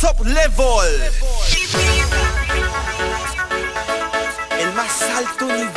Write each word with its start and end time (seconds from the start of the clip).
Top 0.00 0.20
level. 0.26 1.02
El 4.60 4.72
más 4.74 5.02
alto 5.02 5.46
nivel. 5.46 5.75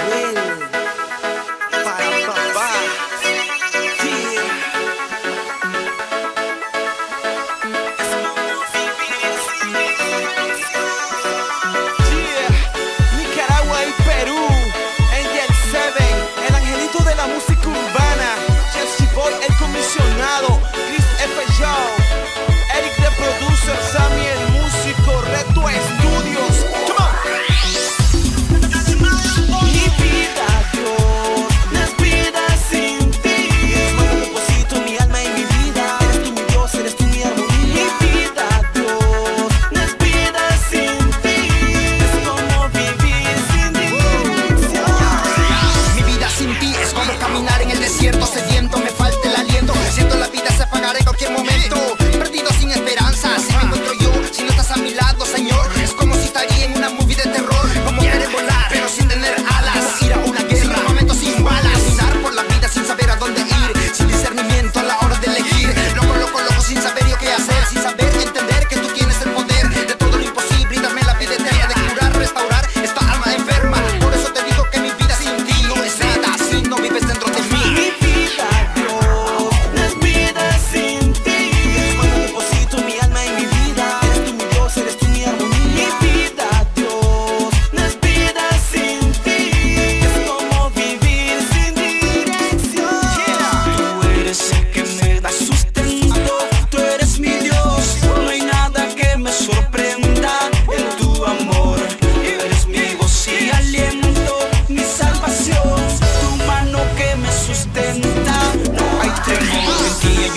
donde 63.20 63.42
ir. 63.42 63.79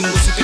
Música 0.03 0.42